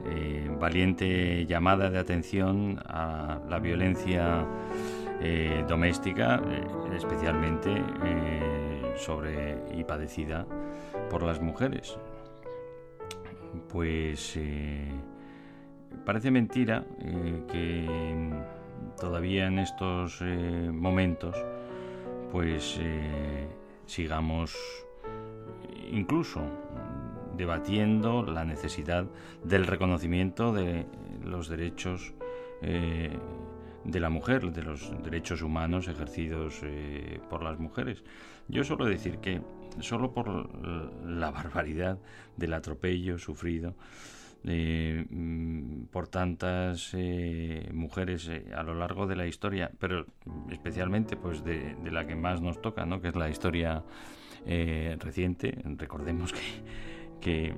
[0.05, 4.45] eh, valiente llamada de atención a la violencia
[5.21, 7.83] eh, doméstica, eh, especialmente
[8.97, 10.47] sobre y padecida
[11.11, 11.99] por las mujeres.
[13.69, 14.39] Pues
[16.05, 16.85] parece mentira
[17.49, 18.31] que
[18.99, 21.37] todavía en estos eh, momentos
[22.33, 23.47] pues eh,
[23.87, 24.55] sigamos
[25.91, 26.43] incluso
[27.37, 29.07] debatiendo la necesidad
[29.45, 30.87] del reconocimiento de
[31.25, 32.15] los derechos
[32.62, 33.17] eh,
[33.85, 38.03] de la mujer, de los derechos humanos ejercidos eh, por las mujeres.
[38.49, 39.43] Yo suelo decir que
[39.81, 40.51] solo por
[41.07, 41.99] la barbaridad
[42.37, 43.74] del atropello sufrido
[44.47, 50.07] eh, mm, por tantas eh, mujeres eh, a lo largo de la historia, pero
[50.51, 53.01] especialmente pues de, la que más nos toca, ¿no?
[53.01, 53.82] que es la historia
[55.01, 55.59] reciente.
[55.76, 56.32] Recordemos
[57.20, 57.55] que,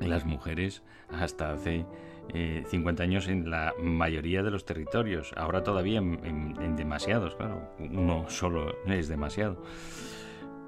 [0.00, 1.84] las mujeres hasta hace
[2.32, 7.70] eh, 50 años en la mayoría de los territorios, ahora todavía en- en demasiados, claro,
[7.78, 9.62] uno solo es demasiado.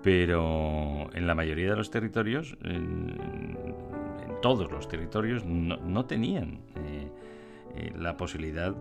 [0.03, 3.17] Pero en la mayoría de los territorios, en,
[4.41, 7.09] todos los territorios, no, tenían eh,
[7.77, 8.75] eh, la posibilidad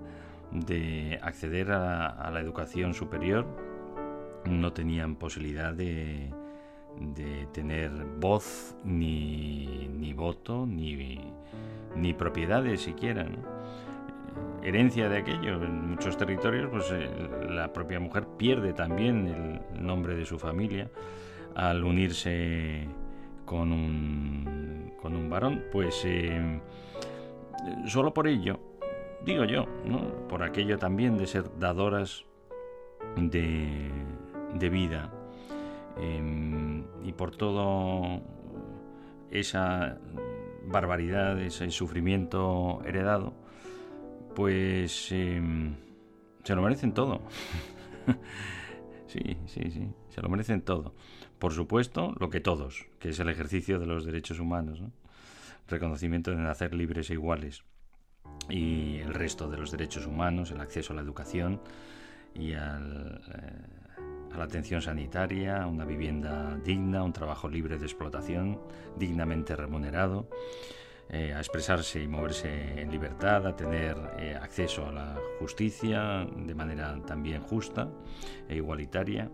[0.51, 3.45] de acceder a, la educación superior,
[4.49, 6.33] no tenían posibilidad de,
[7.53, 11.19] tener voz, ni, ni voto, ni,
[11.95, 13.27] ni propiedades siquiera.
[14.63, 15.63] Herencia de aquello.
[15.63, 17.09] En muchos territorios, pues eh,
[17.49, 20.89] la propia mujer pierde también el nombre de su familia
[21.55, 22.87] al unirse
[23.45, 26.61] con un, con un varón, pues eh,
[27.87, 28.59] solo por ello,
[29.25, 30.27] digo yo, ¿no?
[30.27, 32.25] por aquello también de ser dadoras
[33.17, 33.89] de,
[34.53, 35.11] de vida
[35.97, 38.21] em, y por todo
[39.29, 39.97] esa
[40.65, 43.33] barbaridad, ese sufrimiento heredado,
[44.35, 45.75] pues em,
[46.43, 47.21] se lo merecen todo.
[49.07, 50.93] sí, sí, sí, se lo merecen todo.
[51.39, 54.83] Por supuesto, lo que todos, que es el ejercicio de los derechos humanos,
[55.67, 57.63] reconocimiento de nacer libres e iguales
[58.49, 61.61] y el resto de los derechos humanos, el acceso a la educación
[62.33, 68.59] y al, eh, a la atención sanitaria, una vivienda digna, un trabajo libre de explotación,
[68.97, 70.27] dignamente remunerado,
[71.13, 76.55] eh, a expresarse y moverse en libertad, a tener eh, acceso a la justicia de
[76.55, 77.89] manera también justa
[78.47, 79.29] e igualitaria.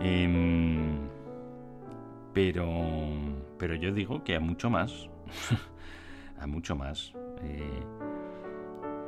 [0.00, 1.06] Em,
[2.32, 2.66] pero,
[3.58, 5.08] pero yo digo que a mucho más,
[6.40, 7.12] a mucho más.
[7.42, 7.84] Eh,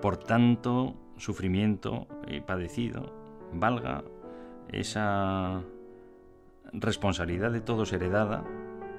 [0.01, 2.07] por tanto sufrimiento
[2.47, 3.13] padecido,
[3.53, 4.05] valga
[4.71, 5.61] esa
[6.73, 8.45] responsabilidad de todos heredada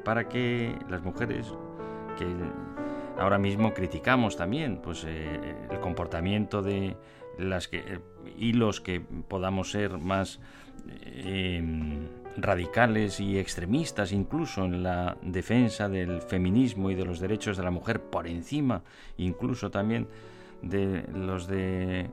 [0.03, 1.53] para que las mujeres
[2.20, 2.26] que
[3.17, 6.97] ahora mismo criticamos también, pues eh, el comportamiento de
[7.38, 7.99] las que eh,
[8.38, 10.39] hilos que podamos ser más
[11.01, 12.07] em,
[12.38, 17.72] radicales y extremistas incluso en la defensa del feminismo y de los derechos de la
[17.72, 18.84] mujer por encima
[19.17, 20.07] incluso también
[20.61, 22.09] de los de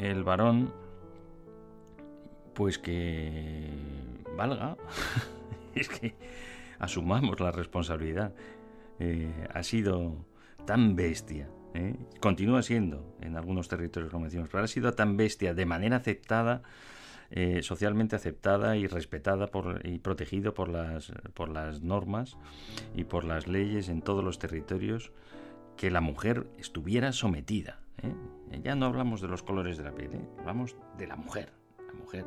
[0.00, 0.72] el varón
[2.54, 3.70] pues que
[4.36, 4.76] valga.
[5.74, 6.14] Es que
[6.80, 8.32] asumamos la responsabilidad
[8.98, 10.26] eh, ha sido
[10.66, 11.96] tan bestia, ¿eh?
[12.20, 16.62] continúa siendo en algunos territorios, como decimos, pero ha sido tan bestia de manera aceptada,
[17.30, 22.36] eh, socialmente aceptada y respetada por, y protegido por las, por las normas
[22.94, 25.12] y por las leyes en todos los territorios,
[25.76, 27.80] que la mujer estuviera sometida.
[28.62, 31.52] Ya no hablamos de los colores de la piel, hablamos de la mujer,
[31.86, 32.24] la mujer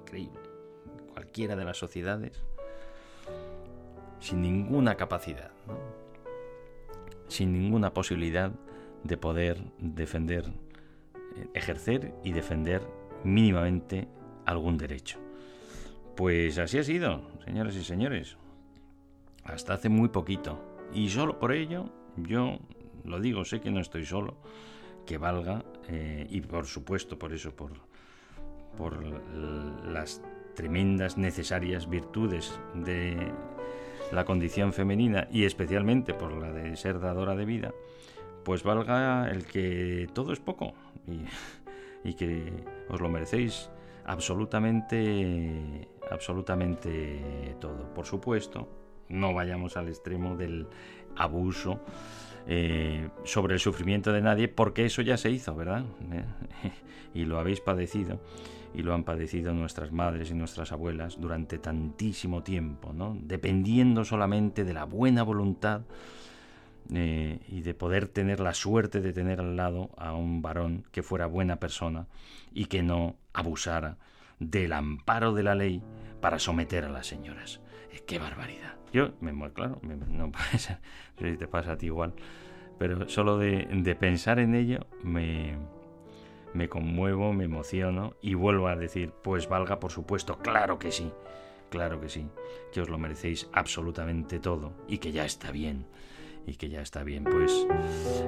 [0.00, 0.40] increíble.
[1.12, 2.42] Cualquiera de las sociedades
[4.20, 5.50] sin ninguna capacidad,
[7.28, 8.52] sin ninguna posibilidad
[9.04, 10.44] de poder defender,
[11.36, 12.82] eh, ejercer y defender
[13.24, 14.08] mínimamente
[14.46, 15.18] algún derecho.
[16.16, 18.36] Pues así ha sido, señoras y señores,
[19.44, 20.58] hasta hace muy poquito.
[20.92, 22.58] Y solo por ello, yo
[23.04, 24.36] lo digo, sé que no estoy solo,
[25.06, 27.72] que valga, eh, y por supuesto por eso, por,
[28.76, 29.02] por
[29.86, 30.22] las
[30.54, 33.32] tremendas necesarias virtudes de
[34.12, 37.72] la condición femenina y especialmente por la de ser dadora de vida,
[38.44, 40.74] pues valga el que todo es poco
[42.04, 43.70] y, que os lo merecéis
[44.06, 47.92] absolutamente, absolutamente todo.
[47.94, 48.68] Por supuesto,
[49.08, 50.66] no vayamos al extremo del
[51.16, 51.80] abuso
[52.46, 55.84] eh, sobre el sufrimiento de nadie, porque eso ya se hizo, ¿verdad?
[57.14, 58.18] y lo habéis padecido
[58.74, 63.16] y lo han padecido nuestras madres y nuestras abuelas durante tantísimo tiempo, ¿no?
[63.20, 65.82] dependiendo solamente de la buena voluntad
[66.92, 71.02] eh, y de poder tener la suerte de tener al lado a un varón que
[71.02, 72.06] fuera buena persona
[72.52, 73.96] y que no abusara
[74.38, 75.82] del amparo de la ley
[76.20, 77.60] para someter a las señoras.
[77.92, 78.74] Eh, ¡Qué barbaridad!
[78.92, 80.80] Yo me muero, claro, no pasa,
[81.18, 82.12] si te pasa a ti igual,
[82.78, 85.56] pero solo de pensar en ello me,
[86.54, 91.12] me conmuevo, me emociono y vuelvo a decir, pues valga por supuesto, claro que sí,
[91.70, 92.28] claro que sí,
[92.72, 95.86] que os lo merecéis absolutamente todo y que ya está bien,
[96.46, 97.66] y que ya está bien, pues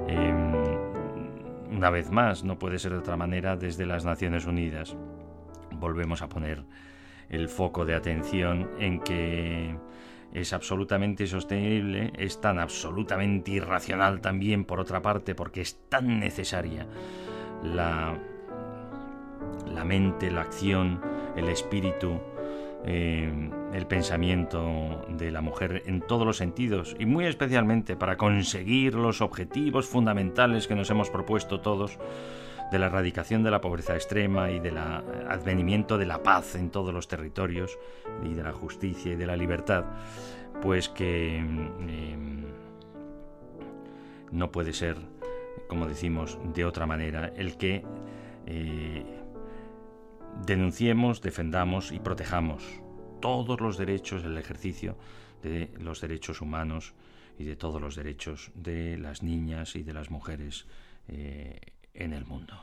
[0.07, 0.53] em,
[1.71, 4.95] una vez más, no puede ser de otra manera, desde las Naciones Unidas
[5.71, 6.63] volvemos a poner
[7.29, 9.75] el foco de atención en que
[10.33, 16.87] es absolutamente sostenible, es tan absolutamente irracional también por otra parte, porque es tan necesaria
[17.63, 18.17] la,
[19.73, 21.01] la mente, la acción,
[21.35, 22.19] el espíritu,
[22.85, 23.31] eh,
[23.73, 29.21] el pensamiento de la mujer en todos los sentidos y muy especialmente para conseguir los
[29.21, 31.97] objetivos fundamentales que nos hemos propuesto todos
[32.71, 36.93] de la erradicación de la pobreza extrema y del advenimiento de la paz en todos
[36.93, 37.77] los territorios
[38.23, 39.85] y de la justicia y de la libertad,
[40.61, 42.17] pues que eh,
[44.31, 44.97] no puede ser
[45.73, 47.83] como decimos de otra manera, el que
[48.45, 49.03] eh,
[50.45, 52.63] denunciemos, defendamos y protejamos
[53.19, 54.95] todos los derechos, el ejercicio
[55.41, 56.93] de los derechos humanos
[57.39, 60.67] y de todos los derechos de las niñas y de las mujeres
[61.07, 61.59] eh,
[61.95, 62.53] en el mundo.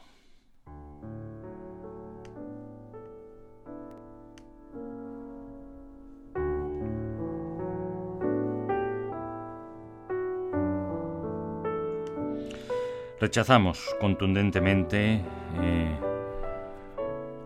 [13.21, 15.21] Rechazamos contundentemente
[15.61, 15.99] eh,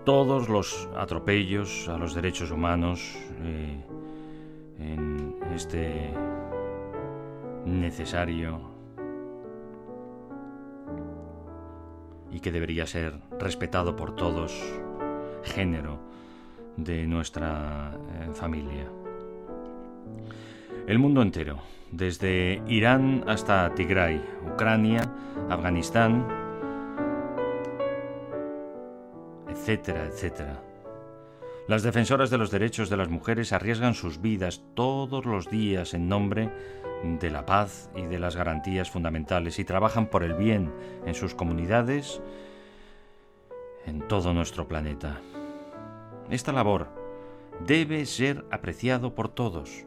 [0.05, 3.83] todos los atropellos a los derechos humanos eh,
[4.79, 6.12] en este
[7.66, 8.61] necesario
[12.31, 14.53] y que debería ser respetado por todos
[15.43, 15.99] género
[16.77, 18.89] de nuestra eh, familia.
[20.87, 21.59] El mundo entero,
[21.97, 24.20] desde Irán hasta Tigray,
[24.53, 25.03] Ucrania,
[25.49, 26.26] Afganistán,
[29.49, 30.61] etcétera, etcétera.
[31.68, 36.09] Las defensoras de los derechos de las mujeres arriesgan sus vidas todos los días en
[36.09, 36.51] nombre
[37.20, 40.72] de la paz y de las garantías fundamentales y trabajan por el bien
[41.07, 42.20] en sus comunidades,
[43.86, 45.20] en todo nuestro planeta.
[46.28, 46.88] Esta labor
[47.66, 49.86] debe ser apreciado por todos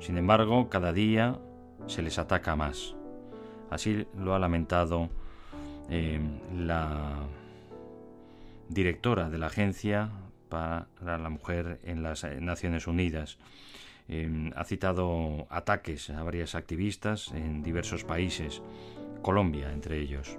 [0.00, 1.38] sin embargo, cada día
[1.86, 2.94] se les ataca más.
[3.70, 5.08] Así lo ha lamentado
[5.90, 6.20] eh,
[6.54, 7.26] la
[8.68, 10.10] directora de la Agencia
[10.48, 10.86] para
[11.18, 13.38] la Mujer en las eh, Naciones Unidas.
[14.08, 18.62] Eh, ha citado ataques a varias activistas en diversos países,
[19.22, 20.38] Colombia entre ellos.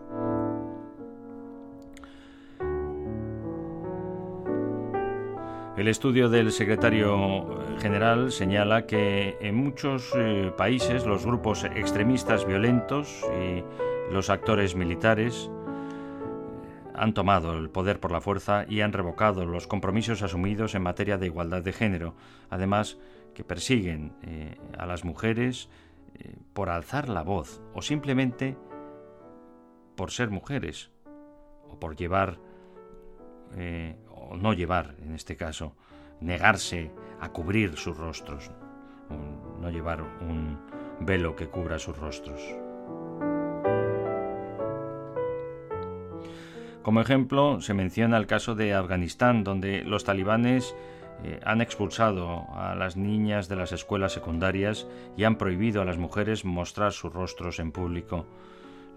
[5.77, 13.23] El estudio del secretario general señala que en muchos eh, países los grupos extremistas violentos
[13.39, 13.63] y
[14.11, 19.67] los actores militares eh, han tomado el poder por la fuerza y han revocado los
[19.67, 22.15] compromisos asumidos en materia de igualdad de género,
[22.49, 22.97] además
[23.35, 25.69] que persiguen eh, a las mujeres
[26.53, 28.57] por alzar la voz o simplemente
[29.95, 30.89] por ser mujeres
[31.69, 32.39] o por llevar
[34.29, 35.75] o no llevar, en este caso,
[36.21, 38.51] negarse a cubrir sus rostros,
[39.59, 40.59] no llevar un
[40.99, 42.41] velo que cubra sus rostros.
[46.87, 50.73] Como ejemplo, se menciona el caso de Afganistán, donde los talibanes
[51.23, 55.97] eh, han expulsado a las niñas de las escuelas secundarias y han prohibido a las
[55.97, 58.25] mujeres mostrar sus rostros en público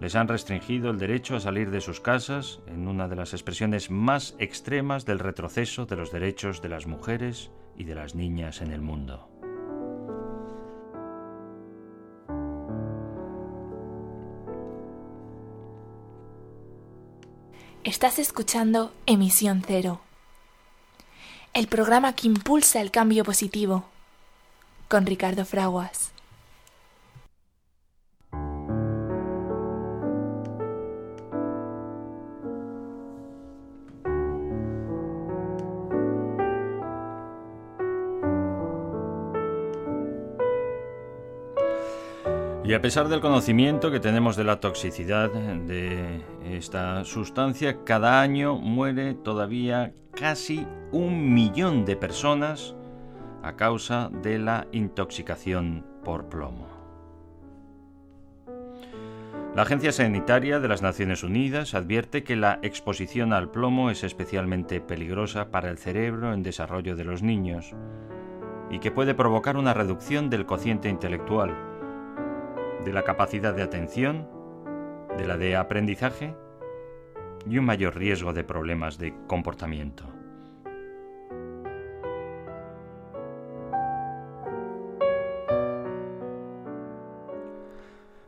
[0.01, 3.91] les han restringido el derecho a salir de sus casas en una de las expresiones
[3.91, 8.71] más extremas del retroceso de los derechos de las mujeres y de las niñas en
[8.71, 9.27] el mundo.
[17.83, 20.01] Estás escuchando Emisión Cero,
[21.53, 23.85] el programa que impulsa el cambio positivo,
[24.87, 26.11] con Ricardo Fraguas.
[42.71, 48.55] Y a pesar del conocimiento que tenemos de la toxicidad de esta sustancia, cada año
[48.55, 52.73] muere todavía casi un millón de personas
[53.43, 56.69] a causa de la intoxicación por plomo.
[59.53, 64.79] La Agencia Sanitaria de las Naciones Unidas advierte que la exposición al plomo es especialmente
[64.79, 67.75] peligrosa para el cerebro en desarrollo de los niños
[68.69, 71.70] y que puede provocar una reducción del cociente intelectual,
[72.83, 74.27] de la capacidad de atención,
[75.17, 76.33] de la de aprendizaje
[77.49, 80.05] y un mayor riesgo de problemas de comportamiento.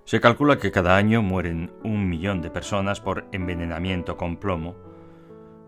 [0.05, 4.75] Se calcula que cada año mueren un millón de personas por envenenamiento con plomo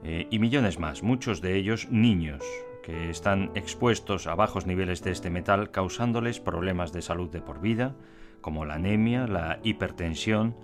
[0.03, 2.43] eh, y millones más, muchos de ellos niños,
[2.83, 7.59] que están expuestos a bajos niveles de este metal causándoles problemas de salud de por
[7.59, 7.95] vida,
[8.45, 10.55] como la anemia, la hipertensión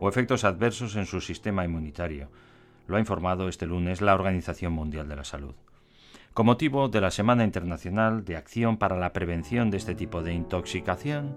[0.00, 2.32] o efectos adversos en su sistema inmunitario.
[2.88, 5.54] Lo ha informado este lunes la Organización Mundial de la Salud.
[6.34, 10.34] Con motivo de la Semana Internacional de Acción para la Prevención de este tipo de
[10.34, 11.36] intoxicación,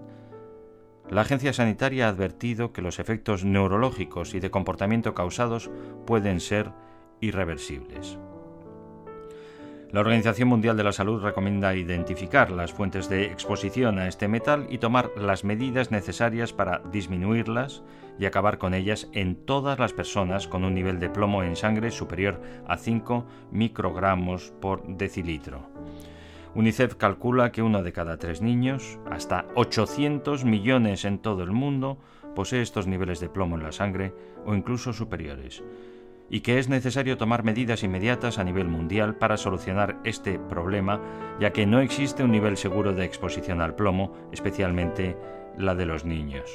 [1.08, 5.70] la Agencia Sanitaria ha advertido que los efectos neurológicos y de comportamiento causados
[6.04, 6.72] pueden ser
[7.20, 8.18] irreversibles.
[9.92, 14.66] La Organización Mundial de la Salud recomienda identificar las fuentes de exposición a este metal
[14.70, 17.82] y tomar las medidas necesarias para disminuirlas
[18.18, 21.90] y acabar con ellas en todas las personas con un nivel de plomo en sangre
[21.90, 25.68] superior a 5 microgramos por decilitro.
[26.54, 31.98] UNICEF calcula que uno de cada tres niños, hasta 800 millones en todo el mundo,
[32.34, 34.14] posee estos niveles de plomo en la sangre
[34.46, 35.62] o incluso superiores
[36.32, 40.98] y que es necesario tomar medidas inmediatas a nivel mundial para solucionar este problema,
[41.38, 45.14] ya que no existe un nivel seguro de exposición al plomo, especialmente
[45.58, 46.50] la de los niños.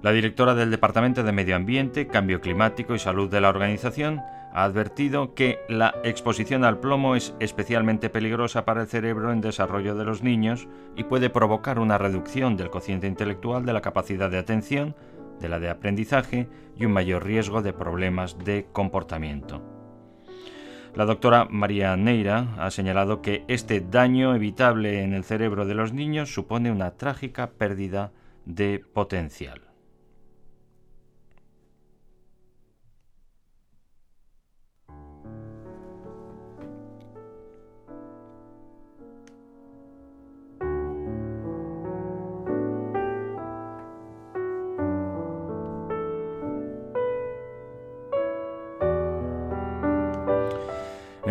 [0.00, 4.22] La directora del Departamento de Medio Ambiente, Cambio Climático y Salud de la organización
[4.54, 9.94] ha advertido que la exposición al plomo es especialmente peligrosa para el cerebro en desarrollo
[9.94, 14.38] de los niños y puede provocar una reducción del cociente intelectual, de la capacidad de
[14.38, 14.94] atención,
[15.40, 19.62] de la de aprendizaje y un mayor riesgo de problemas de comportamiento.
[20.94, 25.92] La doctora María Neira ha señalado que este daño evitable en el cerebro de los
[25.92, 28.12] niños supone una trágica pérdida
[28.44, 29.63] de potencial.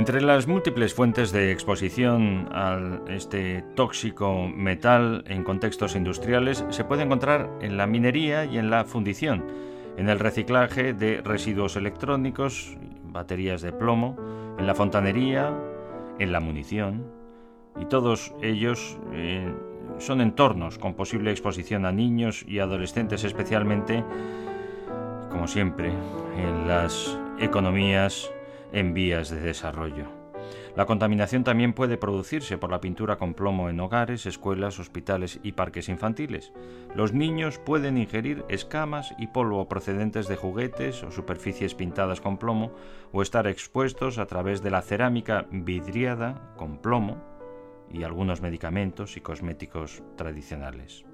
[0.04, 2.78] Entre las múltiples fuentes de exposición a
[3.08, 8.84] este tóxico metal en contextos industriales se puede encontrar en la minería y en la
[8.84, 9.46] fundición,
[9.96, 14.18] en el reciclaje de residuos electrónicos, baterías de plomo,
[14.60, 15.54] en la fontanería,
[16.20, 17.06] en la munición,
[17.80, 19.54] y todos ellos eh,
[20.00, 24.04] son entornos con posible exposición a niños y adolescentes especialmente,
[25.32, 25.94] como siempre,
[26.36, 28.30] en las economías
[28.74, 30.24] en vías de desarrollo.
[30.76, 35.52] La contaminación también puede producirse por la pintura con plomo en hogares, escuelas, hospitales y
[35.52, 36.52] parques infantiles.
[36.96, 42.74] Los niños pueden ingerir escamas y polvo procedentes de juguetes o superficies pintadas con plomo
[43.12, 47.24] o estar expuestos a través de la cerámica vidriada con plomo
[47.92, 51.06] y algunos medicamentos y cosméticos tradicionales.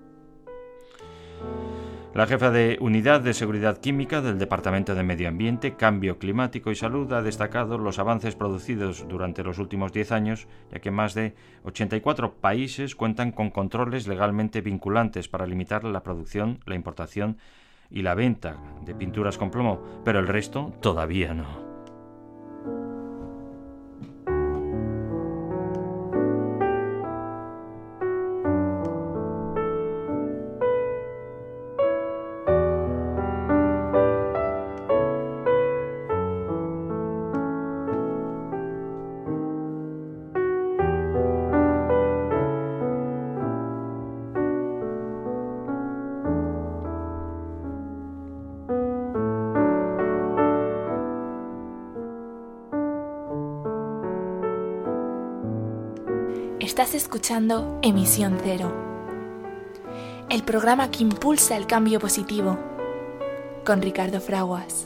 [2.14, 6.76] La jefa de Unidad de Seguridad Química del Departamento de Medio Ambiente, Cambio Climático y
[6.76, 11.36] Salud ha destacado los avances producidos durante los últimos 10 años, ya que más de
[11.66, 17.38] 84 países cuentan con controles legalmente vinculantes para limitar la producción, la importación
[17.92, 21.69] y la venta de pinturas con plomo, pero el resto todavía no.
[57.10, 58.72] Escuchando Emisión Cero,
[60.30, 62.56] el programa que impulsa el cambio positivo,
[63.66, 64.86] con Ricardo Fraguas.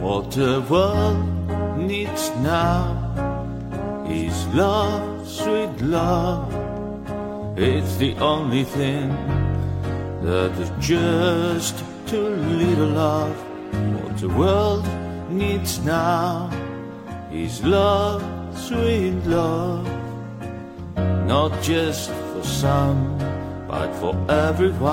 [0.00, 2.96] What the world needs now
[4.08, 6.50] is love, sweet love.
[7.58, 9.10] It's the only thing
[10.22, 12.28] that is just too
[12.60, 13.34] little love.
[13.96, 14.84] What the world
[15.30, 16.50] needs now
[17.32, 18.20] is love,
[18.54, 19.88] sweet love.
[21.26, 23.16] Not just for some,
[23.66, 24.92] but for everyone.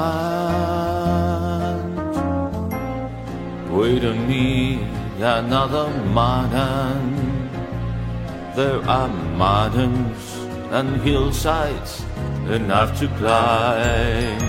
[3.69, 4.79] We don't need
[5.19, 7.49] another mountain.
[8.55, 10.23] There are mountains
[10.71, 12.01] and hillsides
[12.47, 14.48] enough to climb.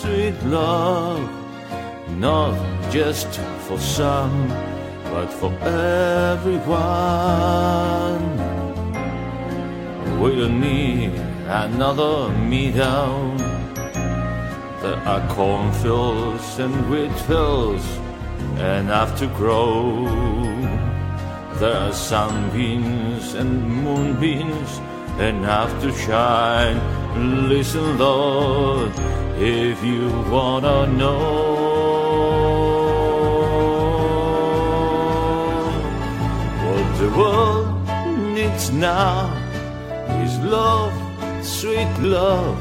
[0.00, 1.20] sweet love.
[2.18, 2.54] Not
[2.92, 3.28] just
[3.66, 4.48] for some,
[5.12, 6.68] but for everyone.
[10.20, 11.12] We don't need
[11.64, 13.36] another me down.
[14.82, 17.86] There are cornfields and wheat fields
[18.78, 20.06] enough to grow.
[21.60, 23.50] There are sunbeams and
[23.84, 24.72] moonbeams
[25.18, 26.78] enough to shine.
[27.48, 28.92] Listen, Lord,
[29.40, 31.48] if you wanna know
[36.64, 37.88] what the world
[38.34, 39.32] needs now
[40.24, 40.92] is love,
[41.44, 42.58] sweet love.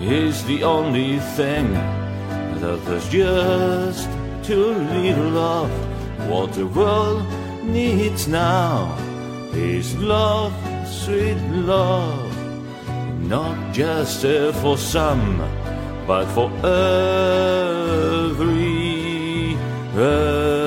[0.00, 1.74] Is the only thing
[2.60, 4.08] that there's just
[4.42, 5.70] too little of.
[6.28, 7.26] What the world
[7.64, 8.96] needs now
[9.52, 10.54] is love,
[10.86, 12.29] sweet love,
[13.30, 15.38] not just uh, for some,
[16.04, 18.36] but for every,
[19.94, 20.59] everyone.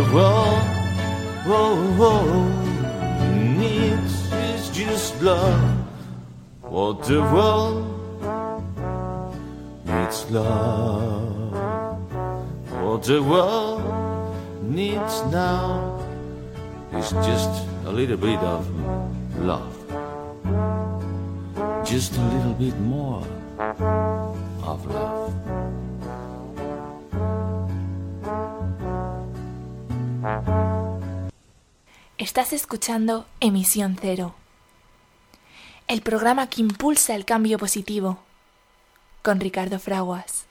[0.00, 0.58] World,
[1.44, 3.28] oh, oh,
[3.58, 5.60] needs is just love.
[6.62, 7.84] What the world
[9.84, 11.52] needs love.
[12.80, 13.82] What the world
[14.62, 16.00] needs now
[16.94, 17.50] is just
[17.84, 18.66] a little bit of
[19.40, 19.76] love.
[21.84, 23.26] Just a little bit more
[24.64, 25.41] of love.
[32.18, 34.34] Estás escuchando Emisión Cero,
[35.88, 38.18] el programa que impulsa el cambio positivo,
[39.22, 40.46] con Ricardo Fraguas.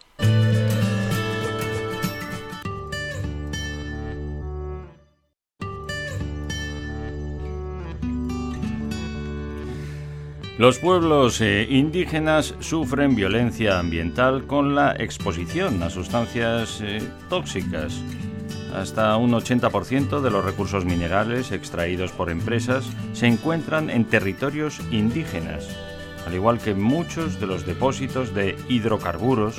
[10.58, 18.00] Los pueblos eh, indígenas sufren violencia ambiental con la exposición a sustancias eh, tóxicas.
[18.76, 25.68] Hasta un 80% de los recursos minerales extraídos por empresas se encuentran en territorios indígenas,
[26.26, 29.58] al igual que muchos de los depósitos de hidrocarburos.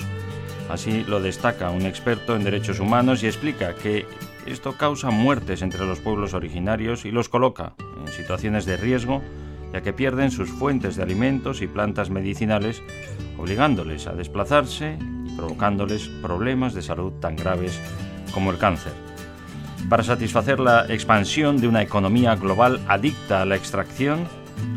[0.71, 4.07] Así lo destaca un experto en derechos humanos y explica que
[4.47, 9.23] esto causa muertes entre los pueblos originarios y los coloca en situaciones de riesgo
[9.73, 12.83] ya que pierden sus fuentes de alimentos y plantas medicinales,
[13.39, 17.81] obligándoles a desplazarse y provocándoles problemas de salud tan graves
[18.33, 18.93] como el cáncer.
[19.89, 24.27] Para satisfacer la expansión de una economía global adicta a la extracción,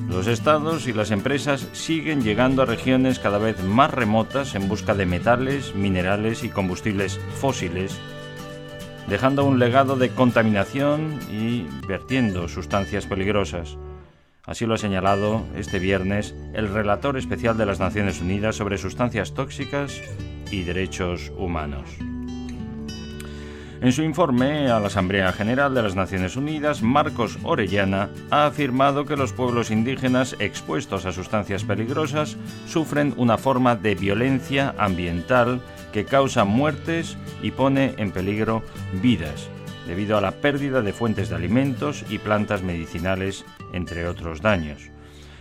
[0.10, 4.94] los estados y las empresas siguen llegando a regiones cada vez más remotas en busca
[4.94, 7.98] de metales, minerales y combustibles fósiles,
[9.08, 13.78] dejando un legado de contaminación y vertiendo sustancias peligrosas.
[14.46, 19.34] Así lo ha señalado este viernes el relator especial de las Naciones Unidas sobre sustancias
[19.34, 20.02] tóxicas
[20.52, 21.90] y derechos humanos.
[23.82, 29.06] En su informe a la Asamblea General de las Naciones Unidas, Marcos Orellana ha afirmado
[29.06, 35.62] que los pueblos indígenas expuestos a sustancias peligrosas sufren una forma de violencia ambiental
[35.92, 38.64] que causa muertes y pone en peligro
[39.04, 39.50] vidas,
[39.86, 44.90] debido a la pérdida de fuentes de alimentos y plantas medicinales entre otros daños.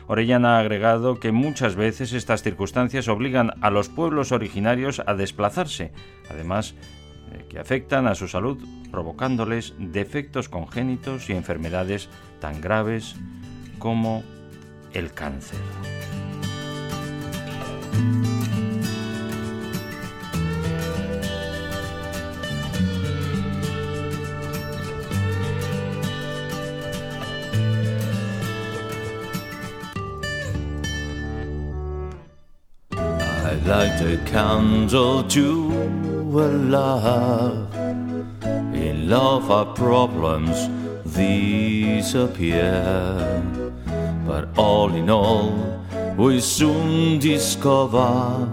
[0.06, 5.92] Orellana ha agregado que muchas veces estas circunstancias obligan a los pueblos originarios a desplazarse,
[6.28, 6.74] además
[7.48, 8.58] que afectan a su salud
[8.90, 12.08] provocándoles defectos congénitos y enfermedades
[12.40, 13.16] tan graves
[13.78, 14.22] como
[14.92, 15.60] el cáncer.
[36.42, 37.74] Love.
[38.74, 40.68] In love, our problems
[41.14, 42.72] disappear.
[44.26, 45.52] But all in all,
[46.16, 48.48] we soon discover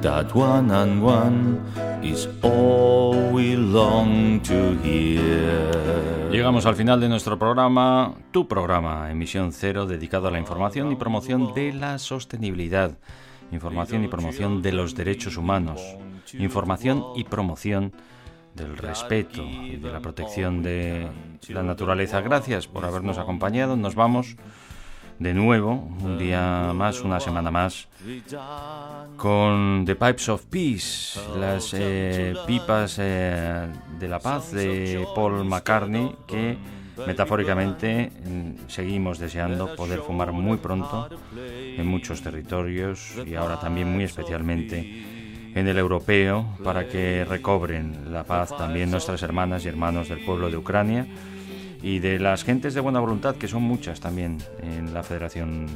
[0.00, 1.60] that one and one
[2.02, 6.30] is all we long to hear.
[6.30, 10.96] Llegamos al final de nuestro programa, tu programa, emisión cero, dedicado a la información y
[10.96, 12.96] promoción de la sostenibilidad,
[13.50, 15.80] información y promoción de los derechos humanos,
[16.38, 17.92] información y promoción
[18.54, 21.08] del respeto y de la protección de
[21.48, 22.20] la naturaleza.
[22.20, 23.76] Gracias por habernos acompañado.
[23.76, 24.36] Nos vamos
[25.18, 27.88] de nuevo, un día más, una semana más,
[29.16, 33.68] con The Pipes of Peace, las eh, pipas eh,
[33.98, 36.58] de la paz de Paul McCartney, que
[37.06, 44.04] metafóricamente mm, seguimos deseando poder fumar muy pronto en muchos territorios y ahora también muy
[44.04, 45.21] especialmente
[45.54, 50.50] en el europeo para que recobren la paz también nuestras hermanas y hermanos del pueblo
[50.50, 51.06] de Ucrania
[51.82, 55.66] y de las gentes de buena voluntad, que son muchas también en la Federación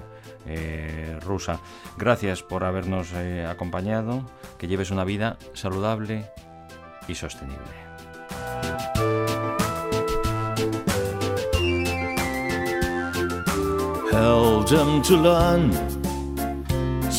[0.47, 1.61] eh, Rusa.
[1.99, 4.25] Gracias por habernos eh, acompañado,
[4.59, 6.27] que lleves una vida saludable
[7.09, 7.87] y sostenible.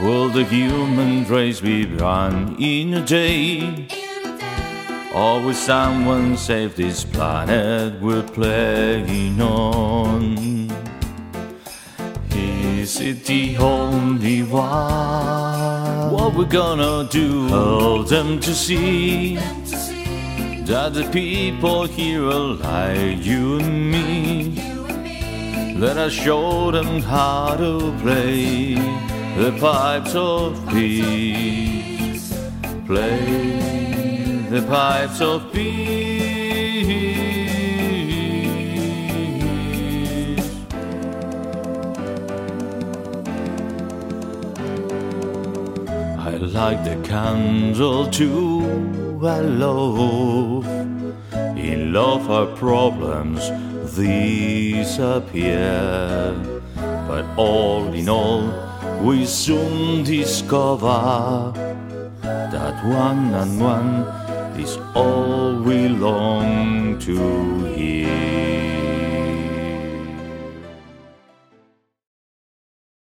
[0.00, 3.88] Will the human race be run in a day?
[5.12, 10.70] Or will someone save this planet we're playing on?
[12.30, 16.12] Is it the only one?
[16.12, 17.48] What we're gonna do?
[17.48, 24.62] Help them to see that the people here are like you and me.
[25.76, 29.07] Let us show them how to play
[29.38, 32.34] the pipes of peace.
[32.86, 36.08] Play the pipes of peace.
[46.18, 49.20] I like the candle too.
[49.22, 50.66] I love.
[51.56, 53.50] In love, our problems
[53.94, 55.04] disappear.
[57.06, 58.67] But all in all,
[59.02, 61.52] we soon discover
[62.22, 64.04] that one and one
[64.58, 68.37] is all we long to hear.